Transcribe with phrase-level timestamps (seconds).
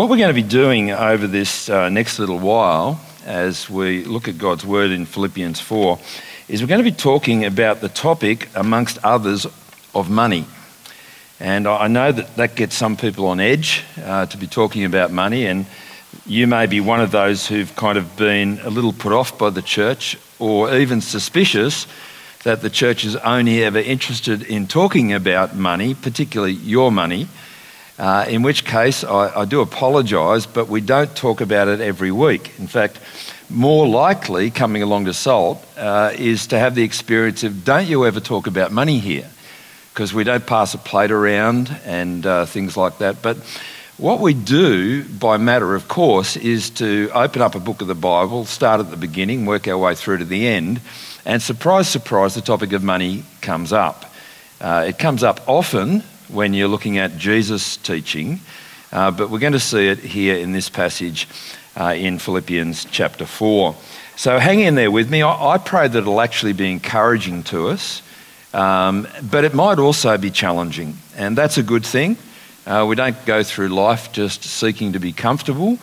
[0.00, 4.28] What we're going to be doing over this uh, next little while, as we look
[4.28, 5.98] at God's word in Philippians 4,
[6.48, 9.46] is we're going to be talking about the topic, amongst others,
[9.94, 10.46] of money.
[11.38, 15.12] And I know that that gets some people on edge uh, to be talking about
[15.12, 15.66] money, and
[16.24, 19.50] you may be one of those who've kind of been a little put off by
[19.50, 21.86] the church or even suspicious
[22.44, 27.28] that the church is only ever interested in talking about money, particularly your money.
[28.00, 32.10] Uh, in which case, I, I do apologise, but we don't talk about it every
[32.10, 32.58] week.
[32.58, 32.98] In fact,
[33.50, 38.06] more likely, coming along to SALT, uh, is to have the experience of don't you
[38.06, 39.28] ever talk about money here,
[39.92, 43.20] because we don't pass a plate around and uh, things like that.
[43.20, 43.36] But
[43.98, 47.94] what we do by matter of course is to open up a book of the
[47.94, 50.80] Bible, start at the beginning, work our way through to the end,
[51.26, 54.06] and surprise, surprise, the topic of money comes up.
[54.58, 56.02] Uh, it comes up often
[56.32, 58.40] when you're looking at Jesus' teaching,
[58.92, 61.28] uh, but we're going to see it here in this passage
[61.76, 63.74] uh, in Philippians chapter 4.
[64.16, 65.22] So hang in there with me.
[65.22, 68.02] I, I pray that it'll actually be encouraging to us,
[68.52, 72.16] um, but it might also be challenging, and that's a good thing.
[72.66, 75.78] Uh, we don't go through life just seeking to be comfortable,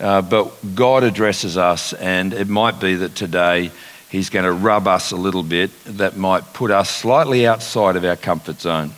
[0.00, 3.70] uh, but God addresses us, and it might be that today
[4.08, 8.04] He's going to rub us a little bit that might put us slightly outside of
[8.04, 8.92] our comfort zone.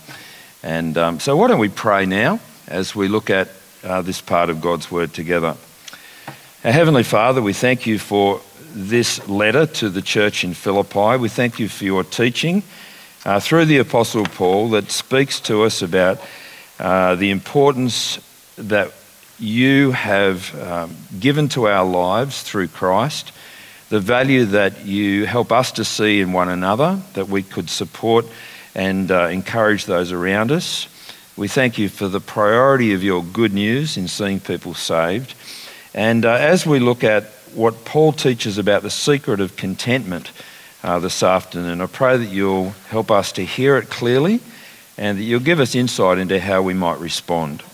[0.63, 3.49] And um, so, why don't we pray now as we look at
[3.85, 5.57] uh, this part of God's Word together?
[6.65, 8.41] Our Heavenly Father, we thank you for
[8.73, 11.17] this letter to the church in Philippi.
[11.17, 12.65] We thank you for your teaching
[13.25, 16.21] uh, through the Apostle Paul that speaks to us about
[16.81, 18.19] uh, the importance
[18.57, 18.93] that
[19.39, 23.31] you have um, given to our lives through Christ,
[23.89, 28.27] the value that you help us to see in one another, that we could support
[28.79, 30.87] and uh, encourage those around us.
[31.37, 35.35] We thank you for the priority of your good news in seeing people saved.
[35.95, 40.31] And uh, as we look at what Paul teaches about the secret of contentment
[40.85, 44.39] uh, this afternoon, I pray that you'll help us to hear it clearly
[44.97, 47.65] and that you'll give us insight into how we might respond.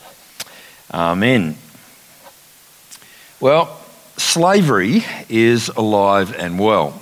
[0.90, 1.58] Amen.
[3.40, 3.78] Well,
[4.16, 6.98] slavery is alive and well.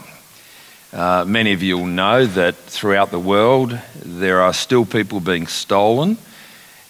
[0.93, 5.47] Uh, many of you will know that throughout the world there are still people being
[5.47, 6.19] stolen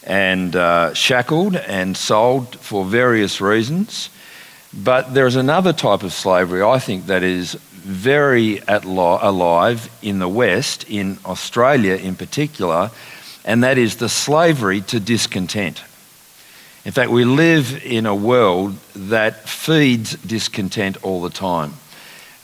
[0.02, 4.10] and uh, shackled and sold for various reasons.
[4.74, 10.28] But there is another type of slavery, I think, that is very alive in the
[10.28, 12.90] West, in Australia in particular,
[13.44, 15.80] and that is the slavery to discontent.
[16.84, 21.74] In fact, we live in a world that feeds discontent all the time.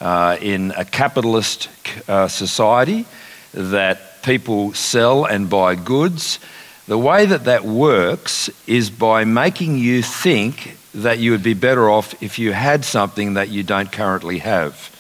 [0.01, 1.69] Uh, in a capitalist
[2.09, 3.05] uh, society,
[3.53, 6.39] that people sell and buy goods,
[6.87, 11.91] the way that that works is by making you think that you would be better
[11.91, 14.95] off if you had something that you don't currently have.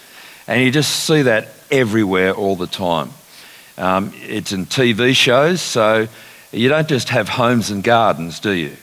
[0.46, 3.10] And you just see that everywhere all the time.
[3.76, 6.08] Um, it's in TV shows, so
[6.52, 8.76] you don't just have homes and gardens, do you?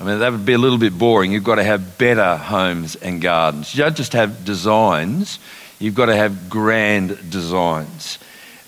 [0.00, 1.30] I mean, that would be a little bit boring.
[1.30, 3.74] You've got to have better homes and gardens.
[3.74, 5.38] You don't just have designs,
[5.78, 8.18] you've got to have grand designs.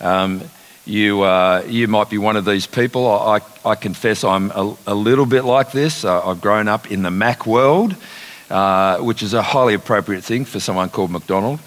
[0.00, 0.42] Um,
[0.84, 3.06] you, uh, you might be one of these people.
[3.06, 6.04] I, I confess I'm a, a, little bit like this.
[6.04, 7.94] Uh, I've grown up in the Mac world,
[8.50, 11.60] uh, which is a highly appropriate thing for someone called McDonald.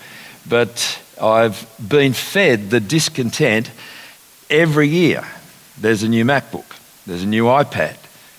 [0.47, 3.71] But I've been fed the discontent
[4.49, 5.25] every year.
[5.77, 7.95] There's a new MacBook, there's a new iPad,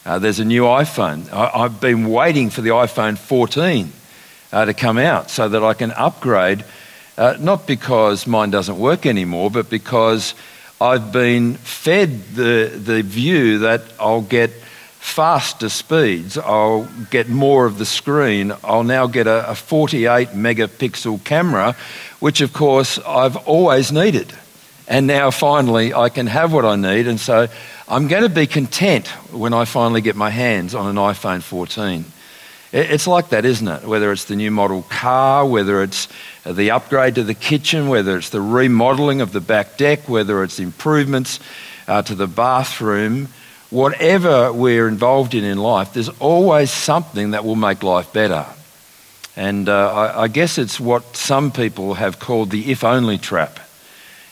[0.07, 1.31] uh, there's a new iPhone.
[1.33, 3.93] I, have been waiting for the iPhone 14
[4.53, 6.65] uh, to come out so that I can upgrade,
[7.19, 10.37] uh, not because mine doesn't work anymore, but because
[10.81, 14.51] I've been fed the, the view that I'll get
[15.01, 21.25] faster speeds, I'll get more of the screen, I'll now get a, a 48 megapixel
[21.25, 21.75] camera,
[22.21, 24.33] which of course I've always needed.
[24.87, 27.49] And now finally I can have what I need, and so
[27.89, 32.05] I'm going to be content when I finally get my hands on an iPhone 14.
[32.73, 33.85] It's like that, isn't it?
[33.85, 36.09] Whether it's the new model car, whether it's
[36.45, 40.59] the upgrade to the kitchen, whether it's the remodeling of the back deck, whether it's
[40.59, 41.39] improvements
[41.87, 43.29] uh, to the bathroom,
[43.71, 48.47] whatever we're involved in in life, there's always something that will make life better.
[49.37, 53.61] And uh, I, I, guess it's what some people have called the if only trap.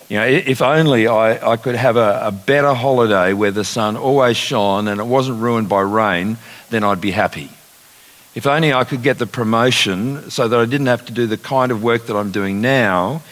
[0.08, 3.96] You know, if only I, I could have a, a better holiday where the sun
[3.96, 6.36] always shone and it wasn't ruined by rain,
[6.70, 7.50] then I'd be happy.
[8.34, 11.38] If only I could get the promotion so that I didn't have to do the
[11.38, 13.22] kind of work that I'm doing now,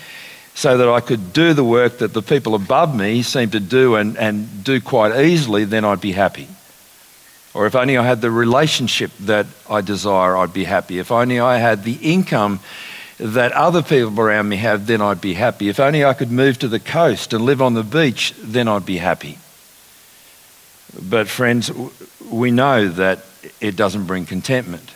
[0.55, 3.97] so that I could do the work that the people above me seem to do
[3.97, 6.47] and, and do quite easily, then I'd be happy.
[7.55, 10.99] Or if only I had the relationship that I desire, I'd be happy.
[10.99, 12.61] If only I had the income
[13.19, 15.69] that other people around me have, then I'd be happy.
[15.69, 18.87] If only I could move to the coast and live on the beach, then I'd
[18.87, 19.39] be happy.
[21.01, 21.71] But, friends,
[22.31, 23.25] we know that
[23.61, 24.91] it doesn't bring contentment.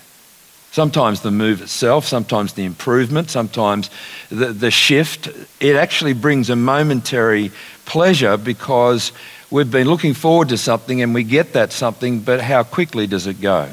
[0.72, 3.88] Sometimes the move itself, sometimes the improvement, sometimes
[4.28, 5.28] the, the shift,
[5.58, 7.50] it actually brings a momentary
[7.86, 9.12] pleasure because
[9.50, 13.26] we've been looking forward to something and we get that something, but how quickly does
[13.26, 13.70] it go?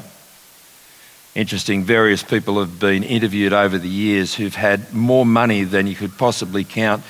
[1.34, 5.96] Interesting, various people have been interviewed over the years who've had more money than you
[5.96, 7.02] could possibly count,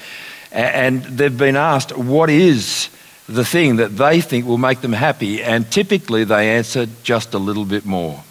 [0.51, 2.89] and they've been asked, What is
[3.29, 5.43] the thing that they think will make them happy?
[5.43, 8.25] And typically they answer, Just a little bit more.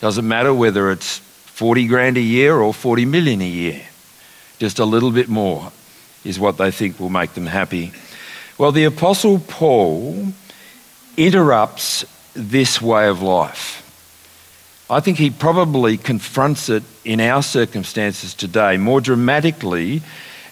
[0.00, 3.80] Doesn't matter whether it's 40 grand a year or 40 million a year,
[4.58, 5.72] just a little bit more
[6.22, 7.92] is what they think will make them happy.
[8.58, 10.32] Well, the Apostle Paul
[11.16, 13.85] interrupts this way of life.
[14.88, 20.02] I think he probably confronts it in our circumstances today more dramatically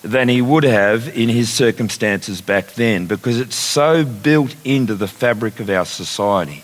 [0.03, 5.07] than he would have in his circumstances back then because it's so built into the
[5.07, 6.63] fabric of our society.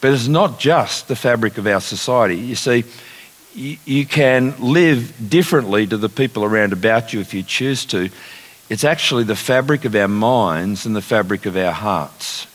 [0.00, 2.36] But it's not just the fabric of our society.
[2.36, 2.84] You see,
[3.54, 8.08] you can live differently to the people around about you if you choose to.
[8.70, 12.46] It's actually the fabric of our minds and the fabric of our hearts.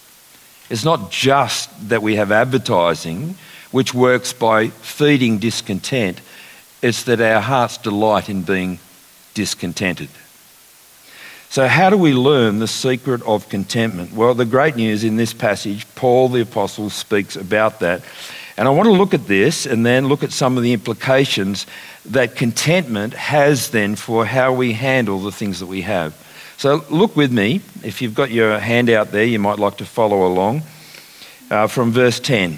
[0.70, 3.36] It's not just that we have advertising,
[3.76, 6.22] which works by feeding discontent,
[6.82, 8.80] it's that our hearts delight in being
[9.34, 10.08] discontented.
[11.50, 14.14] So, how do we learn the secret of contentment?
[14.14, 18.02] Well, the great news in this passage, Paul the Apostle speaks about that.
[18.56, 21.66] And I want to look at this and then look at some of the implications
[22.06, 26.16] that contentment has then for how we handle the things that we have.
[26.56, 27.60] So, look with me.
[27.84, 30.64] If you've got your hand out there, you might like to follow along
[31.52, 32.58] uh, from verse 10.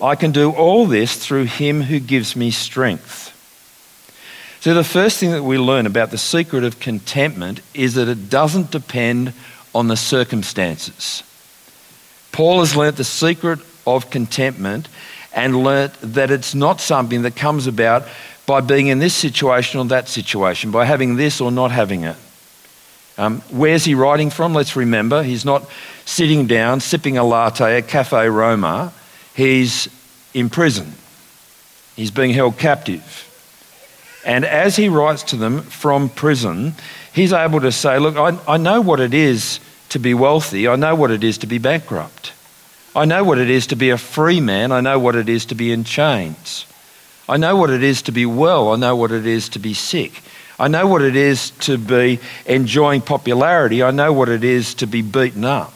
[0.00, 3.32] I can do all this through Him who gives me strength.
[4.60, 8.28] So, the first thing that we learn about the secret of contentment is that it
[8.28, 9.32] doesn't depend
[9.74, 11.22] on the circumstances.
[12.32, 14.88] Paul has learnt the secret of contentment
[15.32, 18.04] and learnt that it's not something that comes about
[18.46, 22.16] by being in this situation or that situation, by having this or not having it.
[23.18, 24.52] Um, where's he writing from?
[24.52, 25.68] Let's remember, he's not
[26.04, 28.92] sitting down, sipping a latte at Cafe Roma.
[29.36, 29.88] He's
[30.32, 30.94] in prison.
[31.94, 33.22] He's being held captive.
[34.24, 36.74] And as he writes to them from prison,
[37.12, 39.60] he's able to say, Look, I, I know what it is
[39.90, 40.66] to be wealthy.
[40.66, 42.32] I know what it is to be bankrupt.
[42.94, 44.72] I know what it is to be a free man.
[44.72, 46.64] I know what it is to be in chains.
[47.28, 48.72] I know what it is to be well.
[48.72, 50.22] I know what it is to be sick.
[50.58, 53.82] I know what it is to be enjoying popularity.
[53.82, 55.75] I know what it is to be beaten up.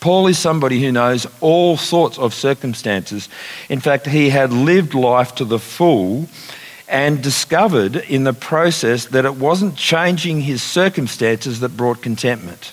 [0.00, 3.28] Paul is somebody who knows all sorts of circumstances.
[3.68, 6.26] In fact, he had lived life to the full
[6.88, 12.72] and discovered in the process that it wasn't changing his circumstances that brought contentment.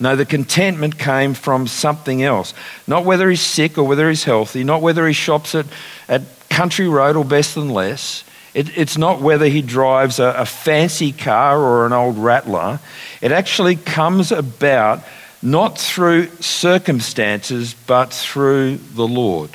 [0.00, 2.54] No, the contentment came from something else.
[2.86, 5.66] Not whether he's sick or whether he's healthy, not whether he shops at,
[6.08, 8.24] at Country Road or Best and Less.
[8.54, 12.80] It, it's not whether he drives a, a fancy car or an old rattler.
[13.20, 15.02] It actually comes about
[15.44, 19.50] not through circumstances, but through the Lord.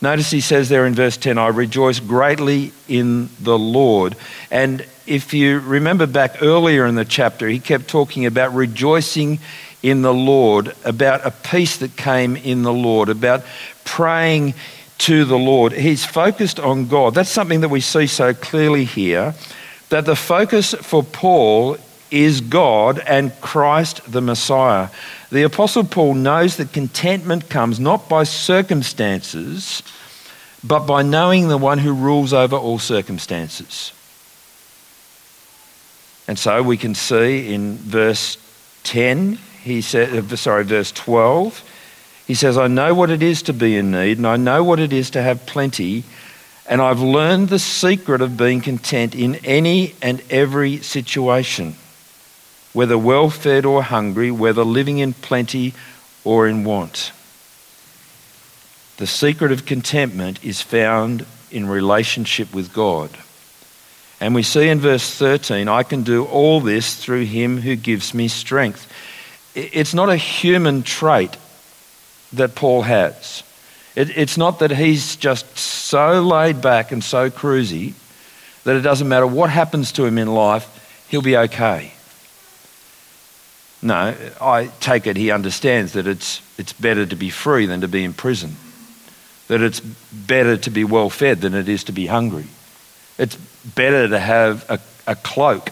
[0.00, 4.14] Notice he says there in verse 10, I rejoice greatly in the Lord.
[4.50, 9.40] And if you remember back earlier in the chapter, he kept talking about rejoicing
[9.82, 13.44] in the Lord, about a peace that came in the Lord, about
[13.84, 14.54] praying
[14.98, 15.72] to the Lord.
[15.72, 17.14] He's focused on God.
[17.14, 19.34] That's something that we see so clearly here
[19.88, 21.78] that the focus for Paul
[22.10, 24.88] is God and Christ the Messiah.
[25.30, 29.82] The Apostle Paul knows that contentment comes not by circumstances,
[30.64, 33.92] but by knowing the one who rules over all circumstances.
[36.26, 38.36] And so we can see in verse
[38.84, 41.64] 10, he said, uh, sorry, verse 12,
[42.26, 44.80] he says, I know what it is to be in need, and I know what
[44.80, 46.04] it is to have plenty,
[46.66, 51.74] and I've learned the secret of being content in any and every situation
[52.78, 55.74] whether well fed or hungry, whether living in plenty
[56.22, 57.10] or in want.
[58.98, 63.10] The secret of contentment is found in relationship with God.
[64.20, 68.14] And we see in verse 13, I can do all this through him who gives
[68.14, 68.86] me strength.
[69.56, 71.36] It's not a human trait
[72.34, 73.42] that Paul has.
[73.96, 77.94] it's not that he's just so laid back and so cruisy
[78.62, 81.94] that it doesn't matter what happens to him in life, he'll be okay.
[83.80, 87.88] No, I take it he understands that it's, it's better to be free than to
[87.88, 88.56] be in prison,
[89.46, 92.46] that it's better to be well fed than it is to be hungry.
[93.18, 95.70] It's better to have a, a cloak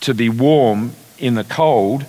[0.00, 2.06] to be warm in the cold.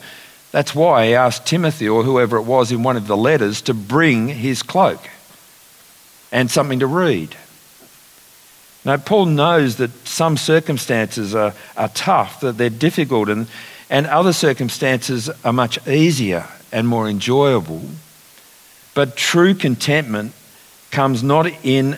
[0.52, 3.74] That's why he asked Timothy or whoever it was in one of the letters to
[3.74, 5.10] bring his cloak
[6.32, 7.36] and something to read.
[8.86, 13.48] Now, Paul knows that some circumstances are, are tough, that they're difficult, and
[13.90, 17.82] and other circumstances are much easier and more enjoyable.
[18.94, 20.34] But true contentment
[20.92, 21.98] comes not in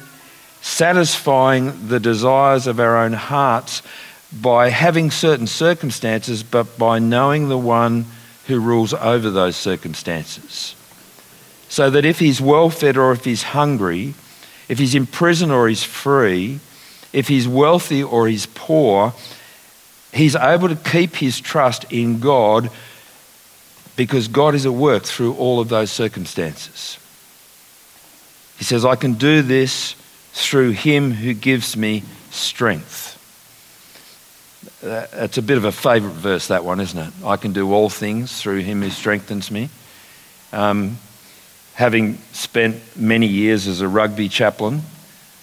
[0.62, 3.82] satisfying the desires of our own hearts
[4.32, 8.06] by having certain circumstances, but by knowing the one
[8.46, 10.76] who rules over those circumstances.
[11.70, 14.14] So that if he's well fed or if he's hungry,
[14.68, 16.60] if he's in prison or he's free,
[17.14, 19.14] if he's wealthy or he's poor,
[20.14, 22.70] he's able to keep his trust in God
[23.96, 26.98] because God is at work through all of those circumstances.
[28.58, 29.96] He says, I can do this
[30.34, 33.16] through him who gives me strength.
[34.82, 37.14] That's a bit of a favourite verse, that one, isn't it?
[37.26, 39.70] I can do all things through him who strengthens me.
[40.54, 40.98] Um,
[41.74, 44.82] having spent many years as a rugby chaplain,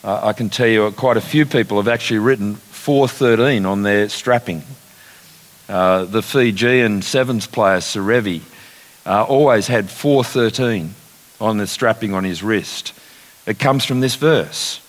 [0.02, 2.56] uh, I can tell you quite a few people have actually written
[2.87, 4.62] 413 on their strapping.
[5.69, 8.43] Uh, the Fijian sevens player, Serevi,
[9.05, 10.95] uh, always had 413
[11.40, 12.93] on the strapping on his wrist.
[13.45, 14.81] It comes from this verse.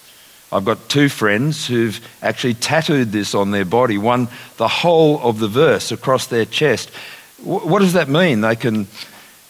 [0.51, 4.27] I've got two friends who've actually tattooed this on their body, one,
[4.57, 6.91] the whole of the verse across their chest.
[7.39, 8.41] W- what does that mean?
[8.41, 8.85] They can,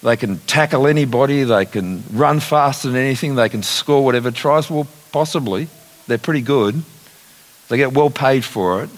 [0.02, 4.70] they can tackle anybody, they can run faster than anything, they can score whatever tries.
[4.70, 5.68] Well, possibly.
[6.08, 6.82] They're pretty good.
[7.70, 8.90] They get well paid for it.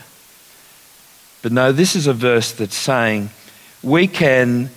[1.42, 3.30] But no, this is a verse that's saying
[3.82, 4.70] we can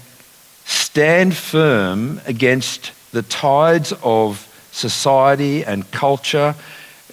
[0.64, 6.54] stand firm against the tides of society and culture,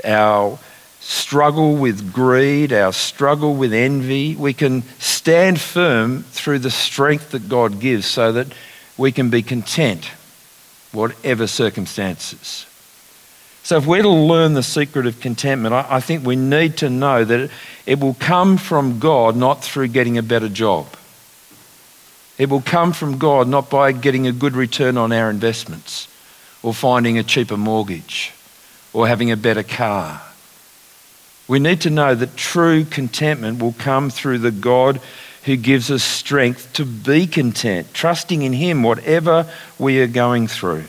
[0.05, 0.59] our
[0.99, 4.35] struggle with greed, our struggle with envy.
[4.35, 8.47] We can stand firm through the strength that God gives so that
[8.97, 10.11] we can be content,
[10.91, 12.65] whatever circumstances.
[13.63, 16.89] So, if we're to learn the secret of contentment, I, I think we need to
[16.89, 17.51] know that it,
[17.85, 20.87] it will come from God, not through getting a better job.
[22.37, 26.07] It will come from God, not by getting a good return on our investments,
[26.63, 28.31] or finding a cheaper mortgage,
[28.93, 30.21] or having a better car.
[31.49, 35.01] We need to know that true contentment will come through the God
[35.43, 40.85] who gives us strength to be content, trusting in Him, whatever we are going through.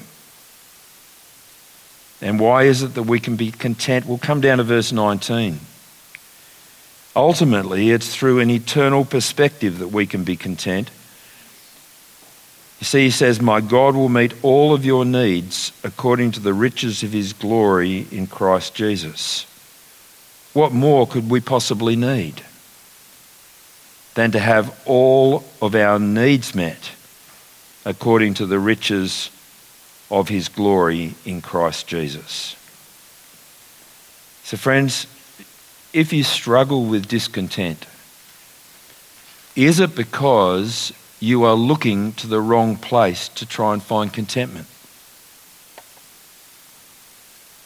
[2.23, 4.07] And why is it that we can be content?
[4.07, 5.61] We'll come down to verse 19.
[7.17, 10.91] Ultimately, it's through an eternal perspective that we can be content.
[12.79, 16.55] You see, he says, My God will meet all of your needs according to the
[16.55, 19.47] riches of his glory in Christ Jesus.
[20.53, 22.43] What more could we possibly need
[24.15, 26.93] than to have all of our needs met
[27.85, 29.31] according to the riches
[30.11, 32.57] of his glory in Christ Jesus.
[34.45, 35.07] So, friends,
[35.93, 37.87] if you struggle with discontent,
[39.55, 44.67] is it because you are looking to the wrong place to try and find contentment?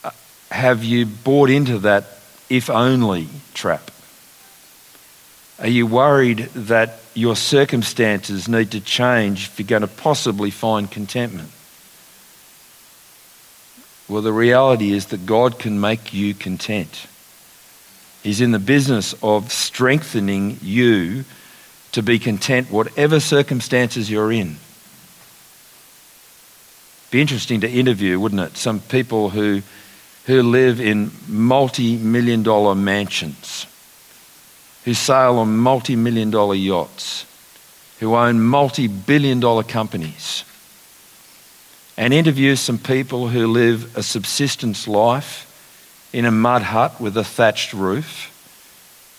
[0.03, 0.11] Uh,
[0.51, 2.05] have you bought into that
[2.51, 3.91] if only trap?
[5.59, 10.91] Are you worried that your circumstances need to change if you're going to possibly find
[10.91, 11.51] contentment?
[14.09, 17.07] Well, the reality is that God can make you content.
[18.23, 21.25] He's in the business of strengthening you
[21.93, 24.57] to be content, whatever circumstances you're in.
[27.11, 28.57] Be interesting to interview, wouldn't it?
[28.57, 29.63] Some people who,
[30.27, 33.67] who live in multi million dollar mansions,
[34.85, 37.25] who sail on multi million dollar yachts,
[38.01, 40.45] who own multi billion dollar companies
[41.97, 45.51] and interview some people who live a subsistence life
[46.13, 48.31] in a mud hut with a thatched roof,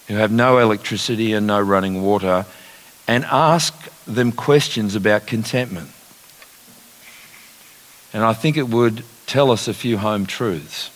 [0.07, 2.45] who have no electricity and no running water,
[3.07, 3.73] and ask
[4.05, 5.89] them questions about contentment.
[8.13, 10.89] And I think it would tell us a few home truths.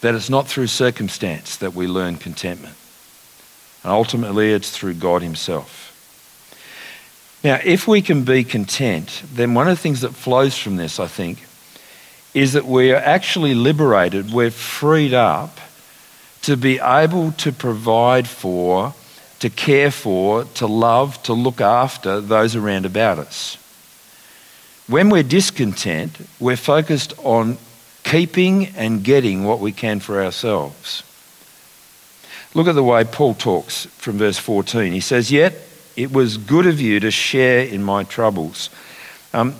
[0.00, 2.74] That it's not through circumstance that we learn contentment.
[3.82, 5.87] And ultimately, it's through God Himself.
[7.44, 10.98] Now, if we can be content, then one of the things that flows from this,
[10.98, 11.38] I think,
[12.34, 15.58] is that we are actually liberated, we're freed up
[16.42, 18.94] to be able to provide for,
[19.38, 23.56] to care for, to love, to look after those around about us.
[24.88, 27.58] When we're discontent, we're focused on
[28.02, 31.02] keeping and getting what we can for ourselves.
[32.54, 34.92] Look at the way Paul talks from verse 14.
[34.92, 35.54] He says, Yet
[35.98, 38.70] it was good of you to share in my troubles.
[39.34, 39.56] Um,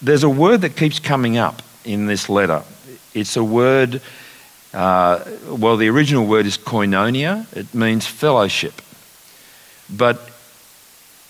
[0.00, 2.62] there's a word that keeps coming up in this letter.
[3.12, 4.00] It's a word,
[4.72, 8.80] uh, well, the original word is koinonia, it means fellowship.
[9.90, 10.18] But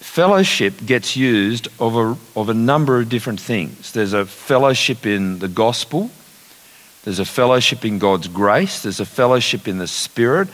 [0.00, 3.92] fellowship gets used of a, of a number of different things.
[3.92, 6.10] There's a fellowship in the gospel,
[7.04, 10.48] there's a fellowship in God's grace, there's a fellowship in the Spirit,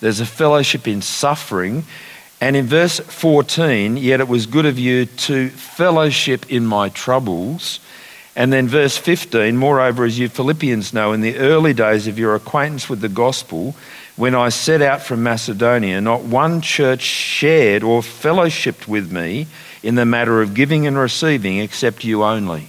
[0.00, 1.84] there's a fellowship in suffering.
[2.40, 7.80] And in verse 14, yet it was good of you to fellowship in my troubles.
[8.34, 12.34] And then verse 15, moreover, as you Philippians know, in the early days of your
[12.34, 13.74] acquaintance with the gospel,
[14.16, 19.46] when I set out from Macedonia, not one church shared or fellowshipped with me
[19.82, 22.68] in the matter of giving and receiving except you only.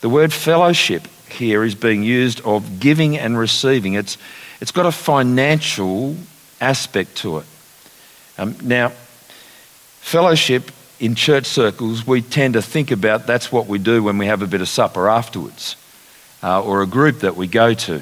[0.00, 3.94] The word fellowship here is being used of giving and receiving.
[3.94, 4.18] It's,
[4.60, 6.16] it's got a financial
[6.60, 7.46] aspect to it.
[8.38, 8.90] Um, now,
[10.00, 14.26] fellowship in church circles, we tend to think about that's what we do when we
[14.26, 15.76] have a bit of supper afterwards,
[16.42, 18.00] uh, or a group that we go to.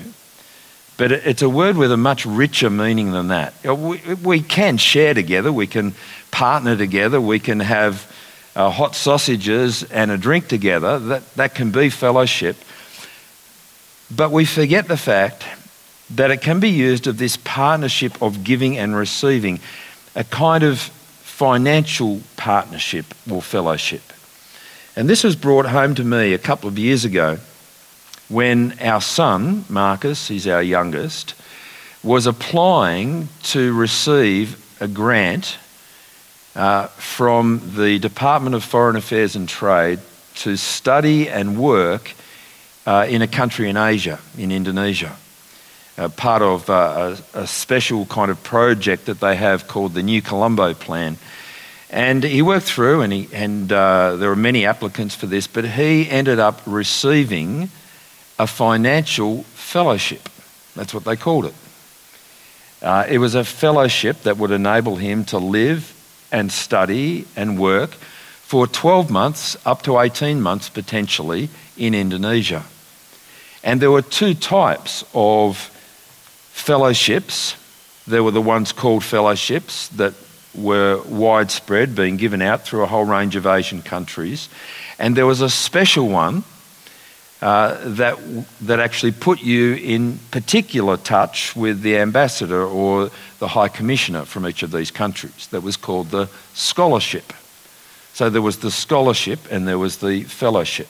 [0.99, 3.53] But it's a word with a much richer meaning than that.
[3.65, 5.95] We, we can share together, we can
[6.31, 8.11] partner together, we can have
[8.55, 10.99] uh, hot sausages and a drink together.
[10.99, 12.57] That, that can be fellowship.
[14.15, 15.45] But we forget the fact
[16.11, 19.61] that it can be used of this partnership of giving and receiving,
[20.17, 24.03] a kind of financial partnership or fellowship.
[24.97, 27.39] And this was brought home to me a couple of years ago
[28.29, 31.35] when our son, Marcus, he's our youngest,
[32.03, 35.59] was applying to receive a grant
[36.55, 40.01] uh, from the Department of Foreign Affairs and Trade
[40.37, 42.15] to study and work
[42.87, 45.15] uh, in a country in Asia, in Indonesia.
[45.99, 50.03] Uh, part of uh, a, a, special kind of project that they have called the
[50.03, 51.17] New Colombo Plan.
[51.89, 55.65] And he worked through, and, he, and uh, there were many applicants for this, but
[55.65, 57.71] he ended up receiving
[58.39, 60.29] a financial fellowship.
[60.75, 61.55] That's what they called it.
[62.83, 65.95] Uh, it was a fellowship that would enable him to live
[66.31, 67.93] and study and work
[68.43, 72.65] for 12 months, up to 18 months potentially, in Indonesia.
[73.65, 75.73] And there were two types of
[76.57, 77.55] fellowships.
[78.07, 80.15] There were the ones called fellowships that
[80.55, 84.49] were widespread, being given out through a whole range of Asian countries.
[84.99, 86.45] And there was a special one
[87.43, 88.19] uh, that,
[88.63, 94.47] that actually put you in particular touch with the ambassador or the high commissioner from
[94.47, 95.49] each of these countries.
[95.49, 97.35] That was called the scholarship.
[98.15, 100.89] So there was the scholarship and there was the fellowship.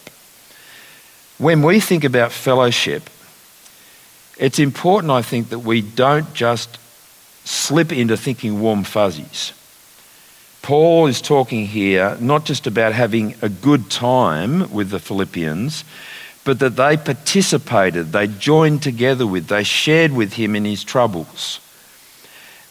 [1.38, 3.10] When we think about fellowship,
[4.38, 6.78] it's important, I think, that we don't just
[7.44, 9.52] slip into thinking warm fuzzies.
[10.62, 15.84] Paul is talking here not just about having a good time with the Philippians,
[16.44, 21.60] but that they participated, they joined together with, they shared with him in his troubles.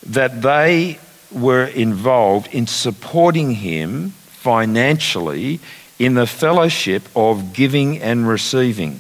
[0.06, 1.00] That they
[1.32, 5.60] were involved in supporting him financially
[5.98, 9.00] in the fellowship of giving and receiving.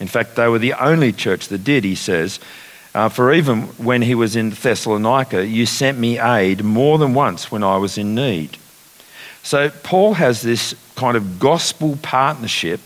[0.00, 2.40] In fact, they were the only church that did, he says.
[2.94, 7.52] Uh, for even when he was in Thessalonica, you sent me aid more than once
[7.52, 8.56] when I was in need.
[9.42, 12.80] So, Paul has this kind of gospel partnership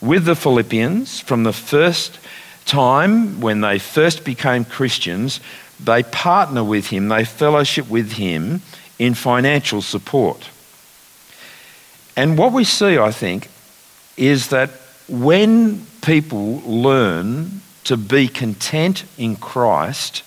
[0.00, 2.18] with the Philippians from the first
[2.66, 5.40] time when they first became Christians.
[5.82, 8.62] They partner with him, they fellowship with him
[8.98, 10.48] in financial support.
[12.16, 13.48] And what we see, I think,
[14.16, 14.70] is that
[15.08, 20.22] when people learn to be content in Christ,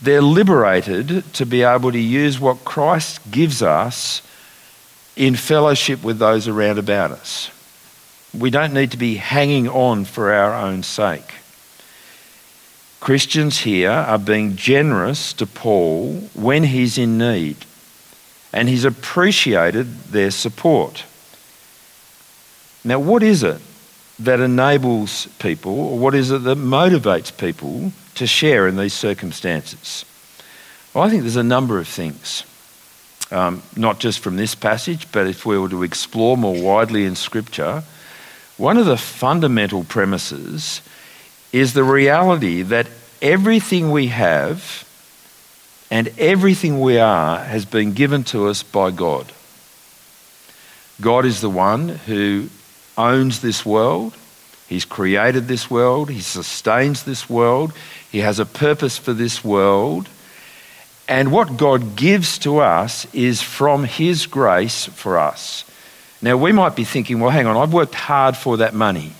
[0.00, 4.22] they're liberated to be able to use what Christ gives us
[5.16, 7.50] in fellowship with those around about us.
[8.38, 11.34] We don't need to be hanging on for our own sake.
[13.00, 17.56] Christians here are being generous to Paul when he's in need,
[18.52, 21.04] and he's appreciated their support.
[22.84, 23.60] Now, what is it
[24.18, 30.04] that enables people, or what is it that motivates people to share in these circumstances?
[30.94, 32.44] Well, I think there's a number of things,
[33.30, 37.14] um, not just from this passage, but if we were to explore more widely in
[37.14, 37.84] Scripture,
[38.56, 40.80] one of the fundamental premises
[41.52, 42.86] is the reality that
[43.20, 44.88] everything we have
[45.90, 49.30] and everything we are has been given to us by God.
[51.00, 52.48] God is the one who
[52.96, 54.14] owns this world.
[54.68, 56.10] He's created this world.
[56.10, 57.72] He sustains this world.
[58.10, 60.08] He has a purpose for this world.
[61.08, 65.64] And what God gives to us is from His grace for us.
[66.20, 69.12] Now, we might be thinking, well, hang on, I've worked hard for that money.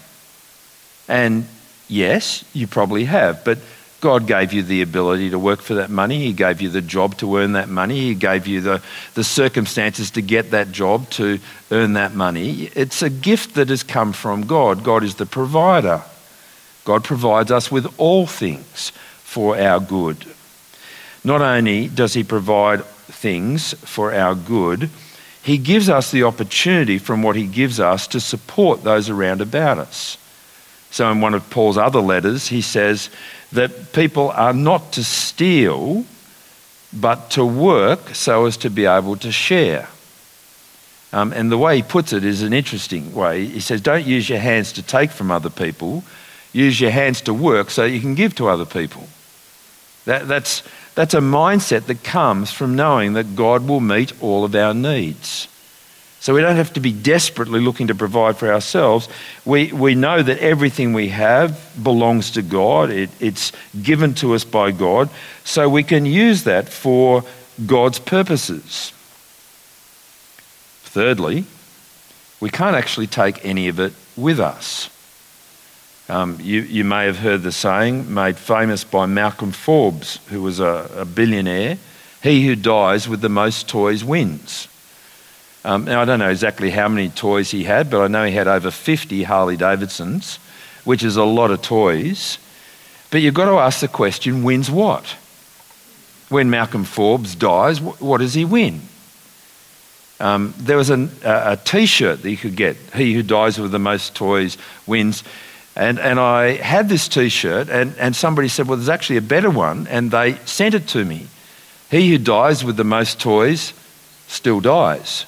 [1.06, 1.46] And
[1.86, 3.44] yes, you probably have.
[3.44, 3.58] But
[4.06, 6.20] God gave you the ability to work for that money.
[6.20, 7.98] He gave you the job to earn that money.
[7.98, 8.80] He gave you the,
[9.14, 11.40] the circumstances to get that job to
[11.72, 12.70] earn that money.
[12.76, 14.84] It's a gift that has come from God.
[14.84, 16.04] God is the provider.
[16.84, 18.90] God provides us with all things
[19.24, 20.24] for our good.
[21.24, 24.88] Not only does He provide things for our good,
[25.42, 29.78] He gives us the opportunity from what He gives us to support those around about
[29.78, 30.16] us.
[30.92, 33.10] So, in one of Paul's other letters, he says
[33.56, 36.04] that people are not to steal,
[36.92, 39.88] but to work so as to be able to share.
[41.12, 43.46] Um, and the way he puts it is an interesting way.
[43.46, 46.04] He says, Don't use your hands to take from other people,
[46.52, 49.08] use your hands to work so you can give to other people.
[50.04, 50.62] That, that's,
[50.94, 55.48] that's a mindset that comes from knowing that God will meet all of our needs.
[56.20, 59.08] So we don't have to be desperately looking to provide for ourselves.
[59.44, 64.44] We, we know that everything we have belongs to God, it, it's given to us
[64.44, 65.08] by God,
[65.44, 67.22] so we can use that for
[67.64, 68.92] God's purposes.
[70.82, 71.44] Thirdly,
[72.40, 74.90] we can't actually take any of it with us.
[76.08, 80.60] Um, you, you may have heard the saying made famous by Malcolm Forbes, who was
[80.60, 81.78] a, a billionaire
[82.22, 84.68] he who dies with the most toys wins.
[85.66, 88.30] Um, now, I don't know exactly how many toys he had, but I know he
[88.30, 90.36] had over 50 Harley Davidsons,
[90.84, 92.38] which is a lot of toys.
[93.10, 95.16] But you've got to ask the question wins what?
[96.28, 98.80] When Malcolm Forbes dies, what does he win?
[100.20, 102.76] Um, there was a a t shirt that you could get.
[102.94, 105.24] He who dies with the most toys wins.
[105.74, 109.32] And, and I had this t shirt, and, and somebody said, Well, there's actually a
[109.34, 109.88] better one.
[109.88, 111.26] And they sent it to me.
[111.90, 113.72] He who dies with the most toys
[114.28, 115.26] still dies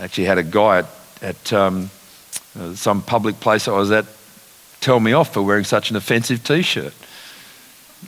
[0.00, 0.86] actually had a guy at,
[1.22, 1.90] at um,
[2.58, 4.06] uh, some public place I was at
[4.80, 6.94] tell me off for wearing such an offensive t shirt.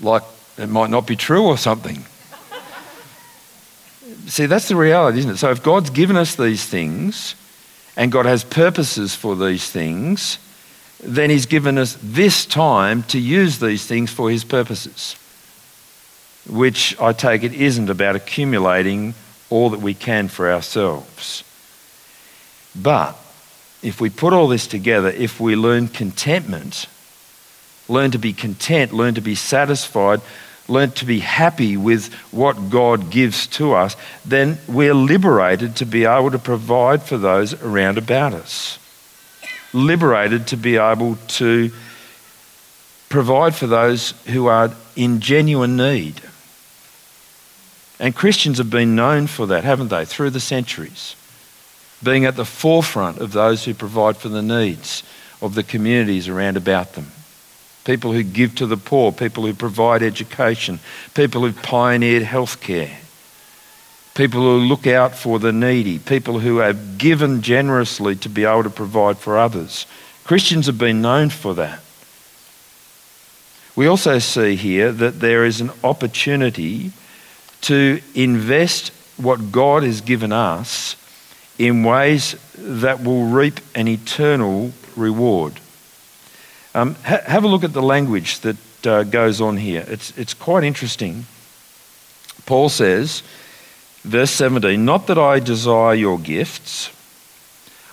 [0.01, 0.23] Like
[0.59, 2.05] it might not be true or something.
[4.27, 5.37] See, that's the reality, isn't it?
[5.37, 7.35] So if God's given us these things
[7.97, 10.39] and God has purposes for these things,
[11.03, 15.17] then He's given us this time to use these things for His purposes.
[16.49, 19.15] Which I take it isn't about accumulating
[19.51, 21.45] all that we can for ourselves.
[22.75, 23.17] But
[23.83, 26.87] if we put all this together, if we learn contentment,
[27.89, 30.21] learn to be content, learn to be satisfied,
[30.69, 36.05] learn to be happy with what God gives to us, then we're liberated to be
[36.05, 38.79] able to provide for those around about us.
[39.73, 41.73] Liberated to be able to
[43.09, 46.21] provide for those who are in genuine need.
[47.99, 51.15] And Christians have been known for that, haven't they, through the centuries?
[52.03, 55.03] Being at the forefront of those who provide for the needs
[55.41, 57.13] of the communities around about them.
[57.85, 60.79] People who give to the poor, people who provide education,
[61.15, 62.95] people who've pioneered healthcare,
[64.15, 68.63] people who look out for the needy, people who have given generously to be able
[68.63, 69.87] to provide for others.
[70.25, 71.81] Christians have been known for that.
[73.75, 76.93] We also see here that there is an opportunity
[77.63, 80.97] to invest what God has given us
[81.59, 85.55] in ways that will reap an eternal reward.
[86.75, 89.85] Um, ha- have a look at the language that uh, goes on here.
[89.89, 91.27] It's, it's quite interesting.
[92.47, 93.23] Paul says,
[94.03, 96.91] verse 17, Not that I desire your gifts.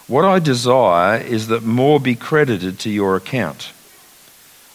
[0.08, 3.72] What I desire is that more be credited to your account.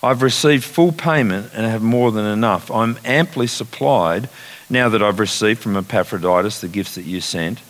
[0.00, 2.70] I've received full payment and have more than enough.
[2.70, 4.28] I'm amply supplied
[4.68, 7.60] now that I've received from Epaphroditus the gifts that you sent.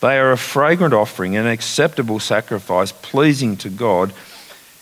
[0.00, 4.12] They are a fragrant offering, an acceptable sacrifice, pleasing to God.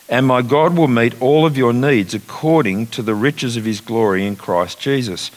[0.09, 3.81] And my God will meet all of your needs according to the riches of his
[3.81, 5.31] glory in Christ Jesus.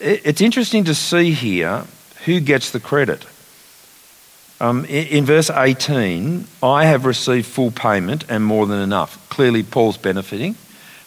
[0.00, 1.84] It's interesting to see here
[2.24, 3.26] who gets the credit.
[4.60, 9.28] Um, in, verse 18, I have received full payment and more than enough.
[9.28, 10.54] Clearly, Paul's benefiting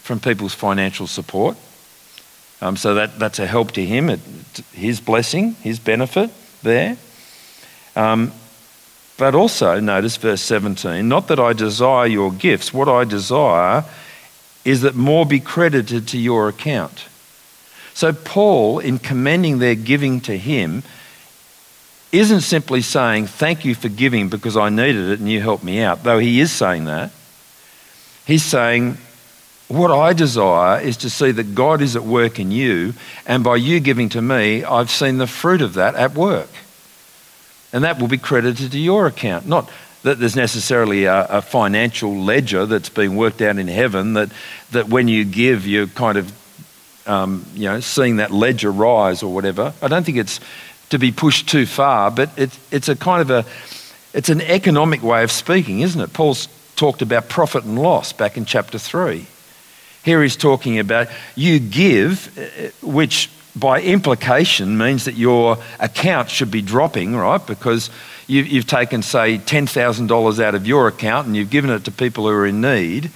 [0.02, 1.58] from people's financial support.
[2.62, 4.08] Um, so that, that's a help to him,
[4.72, 6.30] his blessing, his benefit
[6.64, 6.98] there.
[7.96, 8.32] Um,
[9.18, 13.86] but also, notice verse 17 not that I desire your gifts, what I desire
[14.66, 17.06] is that more be credited to your account.
[17.94, 20.84] So, Paul, in commending their giving to him,
[22.12, 25.82] isn't simply saying, Thank you for giving because I needed it and you helped me
[25.82, 27.12] out, though he is saying that.
[28.26, 28.98] He's saying,
[29.68, 32.94] What I desire is to see that God is at work in you,
[33.26, 36.50] and by you giving to me, I've seen the fruit of that at work.
[37.74, 39.48] And that will be credited to your account.
[39.48, 39.70] Not
[40.04, 44.32] that there's necessarily a, a financial ledger that's being worked out in heaven, that,
[44.72, 46.34] that when you give, you're kind of
[47.06, 49.74] um, you know, seeing that ledger rise or whatever.
[49.82, 50.40] I don't think it's
[50.90, 53.46] to be pushed too far, but it, it's a kind of a,
[54.14, 56.14] it's an economic way of speaking, isn't it?
[56.14, 59.26] Paul's talked about profit and loss back in chapter 3.
[60.04, 66.52] Here he's talking about you give, uh, which by implication means that your account should
[66.52, 67.46] be dropping, right?
[67.46, 67.90] Because
[68.28, 72.26] you've, you've taken, say, $10,000 out of your account and you've given it to people
[72.26, 73.12] who are in need.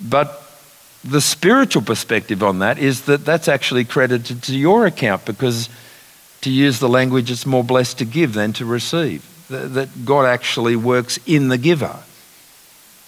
[0.00, 0.42] But
[1.04, 5.68] the spiritual perspective on that is that that's actually credited to your account because,
[6.42, 9.24] to use the language, it's more blessed to give than to receive.
[9.48, 11.96] That God actually works in the giver,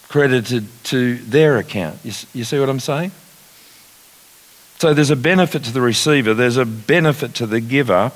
[0.09, 1.99] credited to their account.
[2.05, 3.13] You, you see what I'm saying?
[4.83, 8.11] So there's a benefit to the receiver, there's a benefit to the giver,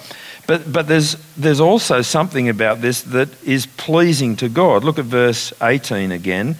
[0.49, 4.83] but, but there's, there's also something about this that is pleasing to God.
[4.83, 6.57] Look at verse 18 again.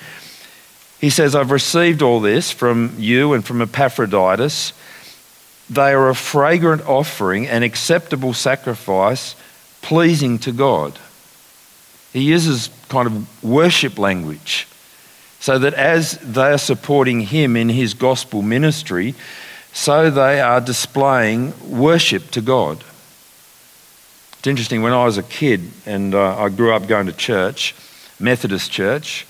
[1.01, 4.73] He says, I've received all this from you and from Epaphroditus.
[5.69, 9.35] They are a fragrant offering, an acceptable sacrifice,
[9.83, 11.01] pleasing to God.
[12.13, 14.69] He uses kind of worship language
[15.41, 19.17] so that as they are supporting him in his gospel ministry,
[19.77, 22.83] so they are displaying worship to God.
[24.39, 27.75] It's interesting, when I was a kid and uh, I grew up going to church,
[28.19, 29.27] Methodist church,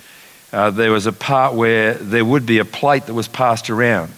[0.53, 4.13] uh, there was a part where there would be a plate that was passed around.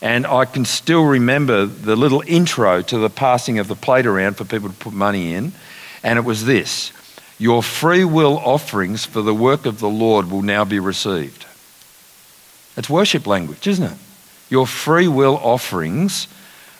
[0.00, 4.36] And I can still remember the little intro to the passing of the plate around
[4.36, 5.52] for people to put money in.
[6.04, 6.92] And it was this
[7.38, 11.44] Your free will offerings for the work of the Lord will now be received.
[12.76, 13.98] It's worship language, isn't it?
[14.48, 16.28] Your free will offerings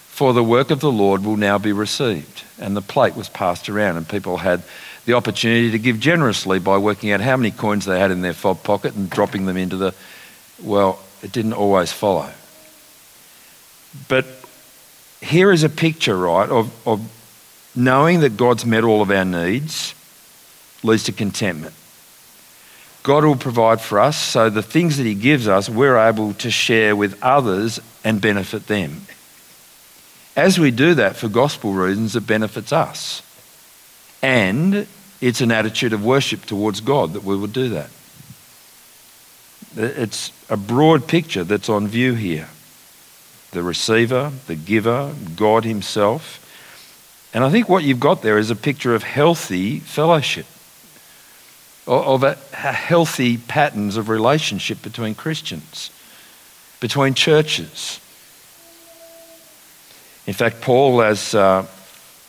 [0.09, 2.45] for the work of the Lord will now be received.
[2.59, 4.63] And the plate was passed around, and people had
[5.05, 8.33] the opportunity to give generously by working out how many coins they had in their
[8.33, 9.95] fob pocket and dropping them into the.
[10.63, 12.31] Well, it didn't always follow.
[14.09, 14.27] But
[15.21, 17.01] here is a picture, right, of, of
[17.75, 19.95] knowing that God's met all of our needs
[20.83, 21.75] leads to contentment.
[23.07, 26.51] God will provide for us, so the things that He gives us, we're able to
[26.51, 29.03] share with others and benefit them.
[30.35, 33.23] As we do that for gospel reasons, it benefits us.
[34.23, 34.89] And
[35.21, 37.91] it's an attitude of worship towards God that we would do that.
[39.77, 42.49] It's a broad picture that's on view here
[43.53, 46.43] the receiver, the giver, God Himself.
[47.33, 50.47] And I think what you've got there is a picture of healthy fellowship,
[51.87, 55.91] of a healthy patterns of relationship between Christians,
[56.81, 58.01] between churches.
[60.27, 61.67] In fact, Paul, as, uh,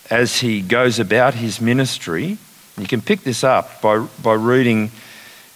[0.09, 2.37] as he goes about his ministry,
[2.77, 4.91] you can pick this up by, by reading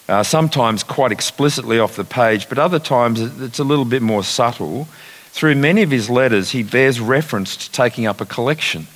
[0.10, 4.24] uh, sometimes quite explicitly off the page, but other times it's a little bit more
[4.24, 4.88] subtle.
[5.32, 8.88] Through many of his letters, he bears reference to taking up a collection.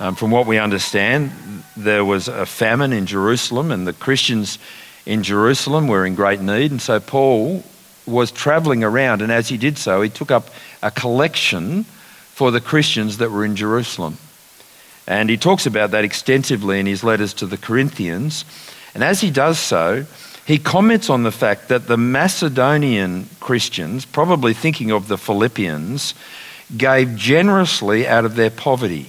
[0.00, 1.32] Um, from what we understand,
[1.76, 4.58] there was a famine in Jerusalem, and the Christians
[5.06, 6.70] in Jerusalem were in great need.
[6.70, 7.64] And so Paul
[8.06, 10.50] was traveling around, and as he did so, he took up
[10.82, 14.18] a collection for the Christians that were in Jerusalem.
[15.08, 18.44] And he talks about that extensively in his letters to the Corinthians.
[18.94, 20.06] And as he does so,
[20.46, 26.14] he comments on the fact that the Macedonian Christians, probably thinking of the Philippians,
[26.76, 29.08] gave generously out of their poverty.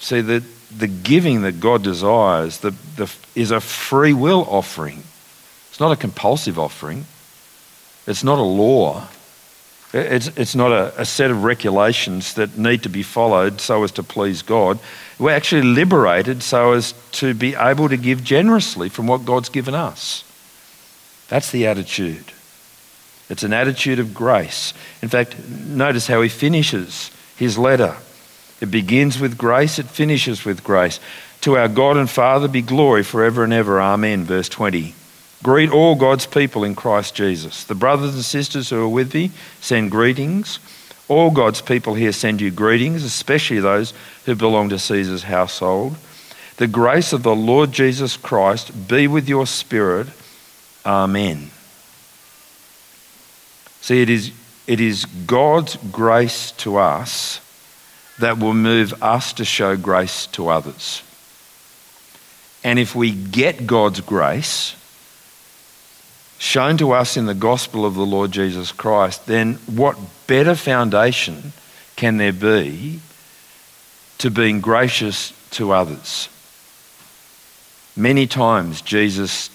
[0.00, 0.42] See, the,
[0.76, 5.02] the giving that God desires the, the, is a free will offering.
[5.70, 7.04] It's not a compulsive offering,
[8.06, 9.06] it's not a law.
[9.92, 13.90] It's, it's not a, a set of regulations that need to be followed so as
[13.92, 14.78] to please God.
[15.18, 19.74] We're actually liberated so as to be able to give generously from what God's given
[19.74, 20.22] us.
[21.28, 22.32] That's the attitude.
[23.28, 24.74] It's an attitude of grace.
[25.02, 27.96] In fact, notice how he finishes his letter.
[28.60, 31.00] It begins with grace, it finishes with grace.
[31.42, 33.80] To our God and Father be glory forever and ever.
[33.80, 34.24] Amen.
[34.24, 34.94] Verse 20.
[35.42, 37.64] Greet all God's people in Christ Jesus.
[37.64, 40.58] The brothers and sisters who are with me send greetings.
[41.08, 43.94] All God's people here send you greetings, especially those
[44.26, 45.96] who belong to Caesar's household.
[46.58, 50.08] The grace of the Lord Jesus Christ be with your spirit.
[50.84, 51.50] Amen.
[53.80, 54.30] See, it is,
[54.66, 57.40] it is God's grace to us
[58.20, 61.02] that will move us to show grace to others.
[62.62, 64.76] And if we get God's grace
[66.38, 71.52] shown to us in the gospel of the Lord Jesus Christ, then what better foundation
[71.96, 73.00] can there be
[74.18, 76.28] to being gracious to others?
[77.96, 79.50] Many times Jesus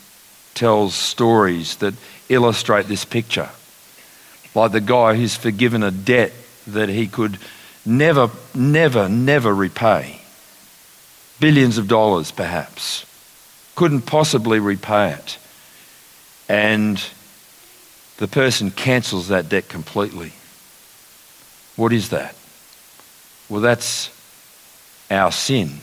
[0.54, 1.94] tells stories that
[2.30, 3.50] illustrate this picture,
[4.54, 6.32] like the guy who's forgiven a debt
[6.68, 7.38] that he could
[7.86, 10.22] never, never, never repay.
[11.40, 13.06] Billions of dollars, perhaps.
[13.76, 15.38] Couldn't possibly repay it.
[16.48, 17.04] And
[18.18, 20.34] the person cancels that debt completely.
[21.76, 22.36] What is that?
[23.50, 24.10] Well, that's
[25.12, 25.80] our sin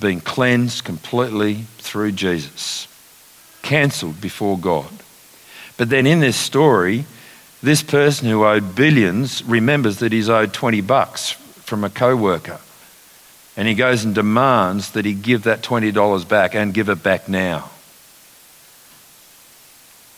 [0.00, 2.88] being cleansed completely through Jesus,
[3.62, 4.90] cancelled before God.
[5.76, 7.04] But then in this story,
[7.62, 12.58] this person who owed billions remembers that he's owed 20 bucks from a co worker.
[13.56, 17.28] And he goes and demands that he give that $20 back and give it back
[17.28, 17.70] now.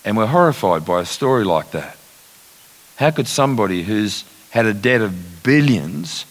[0.05, 1.97] And we're horrified by a story like that.
[2.97, 6.25] How could somebody who's had a debt of billions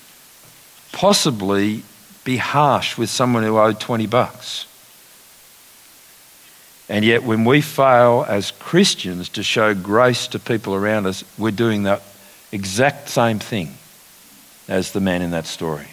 [0.91, 1.84] possibly
[2.24, 4.67] be harsh with someone who owed 20 bucks?
[6.91, 11.51] And yet, when we fail as Christians to show grace to people around us, we're
[11.51, 12.01] doing that
[12.51, 13.75] exact same thing
[14.67, 15.88] as the man in that story.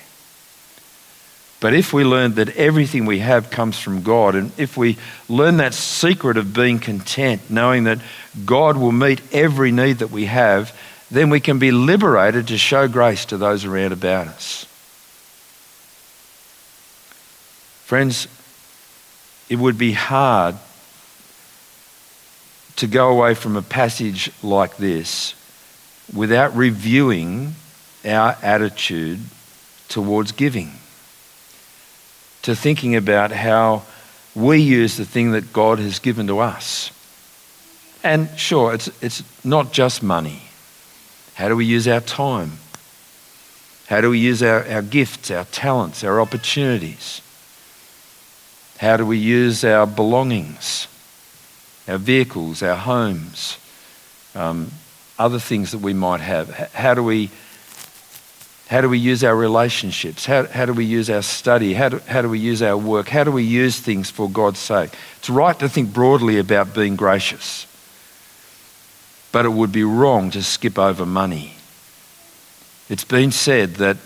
[1.60, 5.58] But if we learn that everything we have comes from God, and if we learn
[5.58, 8.00] that secret of being content, knowing that
[8.44, 10.76] God will meet every need that we have,
[11.12, 14.64] then we can be liberated to show grace to those around about us.
[17.84, 18.26] Friends,
[19.48, 20.56] it would be hard
[22.78, 25.34] to go away from a passage like this
[26.14, 27.54] without reviewing
[28.04, 29.18] our attitude
[29.88, 30.70] towards giving,
[32.42, 33.82] to thinking about how
[34.34, 36.92] we use the thing that God has given to us.
[38.04, 40.42] And sure, it's, it's not just money.
[41.34, 42.52] How do we use our time?
[43.88, 47.22] How do we use our, our gifts, our talents, our opportunities?
[48.78, 50.86] How do we use our belongings?
[51.88, 53.58] Our vehicles, our homes,
[54.34, 54.70] um,
[55.18, 56.50] other things that we might have.
[56.72, 57.30] How do we,
[58.68, 60.26] how do we use our relationships?
[60.26, 61.72] How, how do we use our study?
[61.74, 63.08] How do, how do we use our work?
[63.08, 64.90] How do we use things for God's sake?
[65.18, 67.66] It's right to think broadly about being gracious,
[69.32, 71.54] but it would be wrong to skip over money.
[72.88, 73.96] It's been said that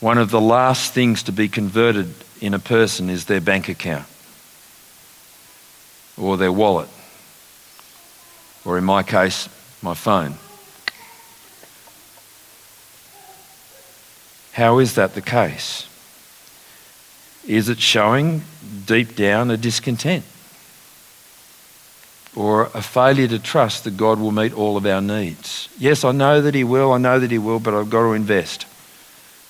[0.00, 4.06] one of the last things to be converted in a person is their bank account
[6.18, 6.88] or their wallet
[8.64, 9.48] or in my case,
[9.82, 10.34] my phone.
[14.52, 15.88] How is that the case?
[17.46, 18.42] Is it showing
[18.86, 20.24] deep down a discontent
[22.36, 25.68] or a failure to trust that God will meet all of our needs?
[25.78, 28.12] Yes, I know that He will, I know that He will, but I've got to
[28.12, 28.66] invest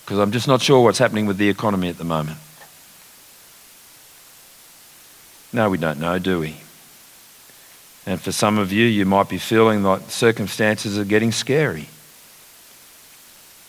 [0.04, 2.38] because I'm just not sure what's happening with the economy at the moment.
[5.52, 6.56] No, we don't know, do we?
[8.06, 11.88] And for some of you, you might be feeling like circumstances are getting scary.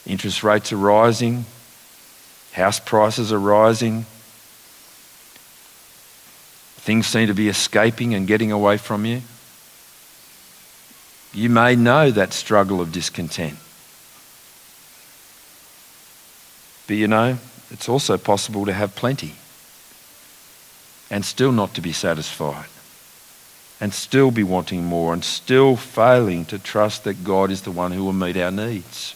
[0.05, 1.45] Interest rates are rising,
[2.51, 4.05] house prices are rising,
[6.75, 9.21] things seem to be escaping and getting away from you.
[11.33, 13.57] You may know that struggle of discontent.
[16.87, 17.39] But you know,
[17.71, 19.33] it's also possible to have plenty
[21.09, 22.67] and still not to be satisfied
[23.79, 27.91] and still be wanting more and still failing to trust that God is the one
[27.91, 29.15] who will meet our needs.